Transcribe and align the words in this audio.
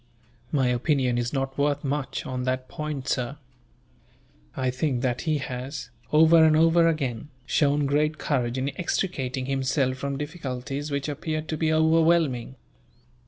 "My 0.51 0.65
opinion 0.69 1.19
is 1.19 1.31
not 1.31 1.59
worth 1.59 1.83
much, 1.83 2.25
on 2.25 2.41
that 2.45 2.67
point, 2.67 3.07
sir. 3.07 3.37
I 4.57 4.71
think 4.71 5.03
that 5.03 5.21
he 5.29 5.37
has, 5.37 5.91
over 6.11 6.43
and 6.43 6.55
over 6.57 6.87
again, 6.87 7.29
shown 7.45 7.85
great 7.85 8.17
courage 8.17 8.57
in 8.57 8.71
extricating 8.79 9.45
himself 9.45 9.97
from 9.97 10.17
difficulties 10.17 10.89
which 10.89 11.07
appeared 11.07 11.47
to 11.49 11.55
be 11.57 11.71
overwhelming. 11.71 12.55